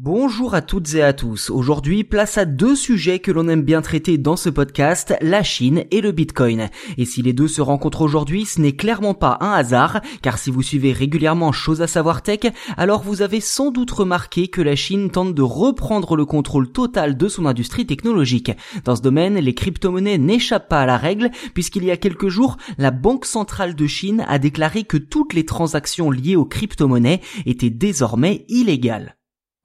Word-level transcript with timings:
Bonjour 0.00 0.54
à 0.54 0.62
toutes 0.62 0.94
et 0.94 1.02
à 1.02 1.12
tous. 1.12 1.50
Aujourd'hui, 1.50 2.04
place 2.04 2.38
à 2.38 2.44
deux 2.44 2.76
sujets 2.76 3.18
que 3.18 3.32
l'on 3.32 3.48
aime 3.48 3.62
bien 3.62 3.82
traiter 3.82 4.16
dans 4.16 4.36
ce 4.36 4.48
podcast, 4.48 5.16
la 5.20 5.42
Chine 5.42 5.86
et 5.90 6.00
le 6.00 6.12
Bitcoin. 6.12 6.68
Et 6.98 7.04
si 7.04 7.20
les 7.20 7.32
deux 7.32 7.48
se 7.48 7.60
rencontrent 7.60 8.02
aujourd'hui, 8.02 8.44
ce 8.44 8.60
n'est 8.60 8.76
clairement 8.76 9.14
pas 9.14 9.38
un 9.40 9.50
hasard, 9.50 10.00
car 10.22 10.38
si 10.38 10.52
vous 10.52 10.62
suivez 10.62 10.92
régulièrement 10.92 11.50
Chose 11.50 11.82
à 11.82 11.88
savoir 11.88 12.22
tech, 12.22 12.42
alors 12.76 13.02
vous 13.02 13.22
avez 13.22 13.40
sans 13.40 13.72
doute 13.72 13.90
remarqué 13.90 14.46
que 14.46 14.62
la 14.62 14.76
Chine 14.76 15.10
tente 15.10 15.34
de 15.34 15.42
reprendre 15.42 16.14
le 16.14 16.26
contrôle 16.26 16.70
total 16.70 17.16
de 17.16 17.26
son 17.26 17.44
industrie 17.44 17.84
technologique. 17.84 18.52
Dans 18.84 18.94
ce 18.94 19.02
domaine, 19.02 19.34
les 19.34 19.54
crypto-monnaies 19.54 20.18
n'échappent 20.18 20.68
pas 20.68 20.82
à 20.82 20.86
la 20.86 20.96
règle, 20.96 21.32
puisqu'il 21.54 21.82
y 21.82 21.90
a 21.90 21.96
quelques 21.96 22.28
jours, 22.28 22.56
la 22.78 22.92
Banque 22.92 23.24
centrale 23.24 23.74
de 23.74 23.86
Chine 23.88 24.24
a 24.28 24.38
déclaré 24.38 24.84
que 24.84 24.96
toutes 24.96 25.34
les 25.34 25.44
transactions 25.44 26.12
liées 26.12 26.36
aux 26.36 26.46
crypto-monnaies 26.46 27.20
étaient 27.46 27.68
désormais 27.70 28.44
illégales. 28.48 29.17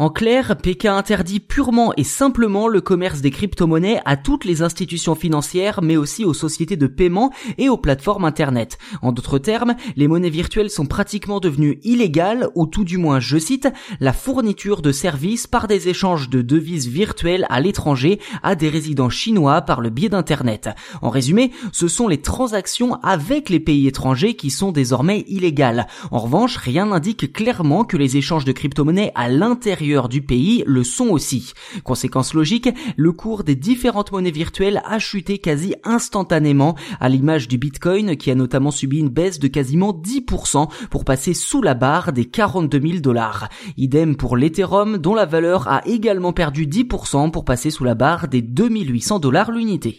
En 0.00 0.08
clair, 0.08 0.56
Pékin 0.56 0.96
interdit 0.96 1.40
purement 1.40 1.92
et 1.94 2.04
simplement 2.04 2.68
le 2.68 2.80
commerce 2.80 3.20
des 3.20 3.30
crypto-monnaies 3.30 4.00
à 4.06 4.16
toutes 4.16 4.46
les 4.46 4.62
institutions 4.62 5.14
financières, 5.14 5.80
mais 5.82 5.98
aussi 5.98 6.24
aux 6.24 6.32
sociétés 6.32 6.78
de 6.78 6.86
paiement 6.86 7.30
et 7.58 7.68
aux 7.68 7.76
plateformes 7.76 8.24
Internet. 8.24 8.78
En 9.02 9.12
d'autres 9.12 9.36
termes, 9.36 9.74
les 9.96 10.08
monnaies 10.08 10.30
virtuelles 10.30 10.70
sont 10.70 10.86
pratiquement 10.86 11.38
devenues 11.38 11.80
illégales, 11.82 12.48
ou 12.54 12.64
tout 12.64 12.84
du 12.84 12.96
moins, 12.96 13.20
je 13.20 13.36
cite, 13.36 13.68
la 14.00 14.14
fourniture 14.14 14.80
de 14.80 14.90
services 14.90 15.46
par 15.46 15.66
des 15.66 15.90
échanges 15.90 16.30
de 16.30 16.40
devises 16.40 16.88
virtuelles 16.88 17.44
à 17.50 17.60
l'étranger 17.60 18.20
à 18.42 18.54
des 18.54 18.70
résidents 18.70 19.10
chinois 19.10 19.60
par 19.60 19.82
le 19.82 19.90
biais 19.90 20.08
d'Internet. 20.08 20.70
En 21.02 21.10
résumé, 21.10 21.50
ce 21.72 21.88
sont 21.88 22.08
les 22.08 22.22
transactions 22.22 22.94
avec 23.02 23.50
les 23.50 23.60
pays 23.60 23.86
étrangers 23.86 24.32
qui 24.32 24.48
sont 24.48 24.72
désormais 24.72 25.26
illégales. 25.28 25.88
En 26.10 26.20
revanche, 26.20 26.56
rien 26.56 26.86
n'indique 26.86 27.34
clairement 27.34 27.84
que 27.84 27.98
les 27.98 28.16
échanges 28.16 28.46
de 28.46 28.52
crypto-monnaies 28.52 29.12
à 29.14 29.28
l'intérieur 29.28 29.89
du 29.98 30.22
pays 30.22 30.62
le 30.66 30.84
sont 30.84 31.08
aussi. 31.08 31.52
Conséquence 31.82 32.32
logique, 32.32 32.68
le 32.96 33.12
cours 33.12 33.42
des 33.42 33.56
différentes 33.56 34.12
monnaies 34.12 34.30
virtuelles 34.30 34.82
a 34.84 34.98
chuté 34.98 35.38
quasi 35.38 35.74
instantanément, 35.84 36.76
à 37.00 37.08
l'image 37.08 37.48
du 37.48 37.58
Bitcoin 37.58 38.16
qui 38.16 38.30
a 38.30 38.34
notamment 38.34 38.70
subi 38.70 38.98
une 38.98 39.08
baisse 39.08 39.40
de 39.40 39.48
quasiment 39.48 39.92
10% 39.92 40.68
pour 40.90 41.04
passer 41.04 41.34
sous 41.34 41.62
la 41.62 41.74
barre 41.74 42.12
des 42.12 42.24
42 42.24 42.80
000 42.80 43.00
dollars. 43.00 43.48
Idem 43.76 44.16
pour 44.16 44.36
l'Ethereum 44.36 44.98
dont 44.98 45.14
la 45.14 45.26
valeur 45.26 45.66
a 45.68 45.86
également 45.86 46.32
perdu 46.32 46.66
10% 46.66 47.30
pour 47.30 47.44
passer 47.44 47.70
sous 47.70 47.84
la 47.84 47.94
barre 47.94 48.28
des 48.28 48.42
2800 48.42 49.18
dollars 49.18 49.50
l'unité. 49.50 49.98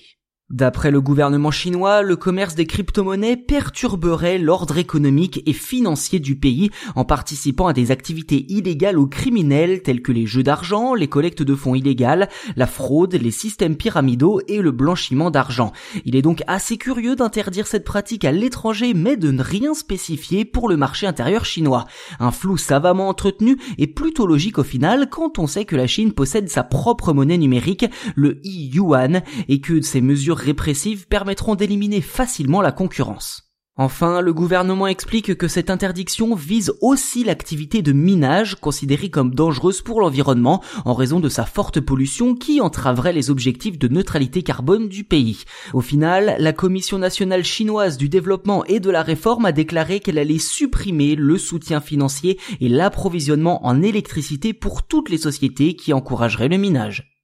D'après 0.51 0.91
le 0.91 0.99
gouvernement 0.99 1.49
chinois, 1.49 2.01
le 2.01 2.17
commerce 2.17 2.55
des 2.55 2.65
crypto-monnaies 2.65 3.37
perturberait 3.37 4.37
l'ordre 4.37 4.77
économique 4.77 5.41
et 5.45 5.53
financier 5.53 6.19
du 6.19 6.35
pays 6.35 6.71
en 6.95 7.05
participant 7.05 7.67
à 7.67 7.73
des 7.73 7.89
activités 7.89 8.45
illégales 8.51 8.99
ou 8.99 9.07
criminelles 9.07 9.81
telles 9.81 10.01
que 10.01 10.11
les 10.11 10.25
jeux 10.25 10.43
d'argent, 10.43 10.93
les 10.93 11.07
collectes 11.07 11.41
de 11.41 11.55
fonds 11.55 11.73
illégales, 11.73 12.27
la 12.57 12.67
fraude, 12.67 13.13
les 13.13 13.31
systèmes 13.31 13.77
pyramidaux 13.77 14.41
et 14.49 14.61
le 14.61 14.71
blanchiment 14.71 15.31
d'argent. 15.31 15.71
Il 16.03 16.17
est 16.17 16.21
donc 16.21 16.43
assez 16.47 16.75
curieux 16.75 17.15
d'interdire 17.15 17.65
cette 17.65 17.85
pratique 17.85 18.25
à 18.25 18.33
l'étranger 18.33 18.93
mais 18.93 19.15
de 19.15 19.31
ne 19.31 19.41
rien 19.41 19.73
spécifier 19.73 20.43
pour 20.43 20.67
le 20.67 20.75
marché 20.75 21.07
intérieur 21.07 21.45
chinois. 21.45 21.85
Un 22.19 22.31
flou 22.31 22.57
savamment 22.57 23.07
entretenu 23.07 23.57
et 23.77 23.87
plutôt 23.87 24.27
logique 24.27 24.59
au 24.59 24.63
final 24.63 25.09
quand 25.09 25.39
on 25.39 25.47
sait 25.47 25.63
que 25.63 25.77
la 25.77 25.87
Chine 25.87 26.11
possède 26.11 26.49
sa 26.49 26.63
propre 26.63 27.13
monnaie 27.13 27.37
numérique, 27.37 27.85
le 28.15 28.41
yuan, 28.43 29.21
et 29.47 29.61
que 29.61 29.79
ces 29.81 30.01
mesures 30.01 30.40
répressives 30.41 31.07
permettront 31.07 31.55
d'éliminer 31.55 32.01
facilement 32.01 32.61
la 32.61 32.71
concurrence. 32.71 33.51
Enfin, 33.77 34.19
le 34.19 34.33
gouvernement 34.33 34.85
explique 34.85 35.35
que 35.35 35.47
cette 35.47 35.69
interdiction 35.69 36.35
vise 36.35 36.73
aussi 36.81 37.23
l'activité 37.23 37.81
de 37.81 37.93
minage 37.93 38.55
considérée 38.55 39.09
comme 39.09 39.33
dangereuse 39.33 39.81
pour 39.81 40.01
l'environnement 40.01 40.61
en 40.83 40.93
raison 40.93 41.21
de 41.21 41.29
sa 41.29 41.45
forte 41.45 41.79
pollution 41.79 42.35
qui 42.35 42.59
entraverait 42.59 43.13
les 43.13 43.29
objectifs 43.29 43.79
de 43.79 43.87
neutralité 43.87 44.43
carbone 44.43 44.89
du 44.89 45.05
pays. 45.05 45.45
Au 45.73 45.79
final, 45.79 46.35
la 46.37 46.51
Commission 46.51 46.97
nationale 46.97 47.45
chinoise 47.45 47.97
du 47.97 48.09
développement 48.09 48.65
et 48.65 48.81
de 48.81 48.89
la 48.89 49.03
réforme 49.03 49.45
a 49.45 49.53
déclaré 49.53 50.01
qu'elle 50.01 50.19
allait 50.19 50.37
supprimer 50.37 51.15
le 51.15 51.37
soutien 51.37 51.79
financier 51.79 52.37
et 52.59 52.67
l'approvisionnement 52.67 53.65
en 53.65 53.81
électricité 53.81 54.53
pour 54.53 54.83
toutes 54.83 55.09
les 55.09 55.17
sociétés 55.17 55.77
qui 55.77 55.93
encourageraient 55.93 56.49
le 56.49 56.57
minage. 56.57 57.20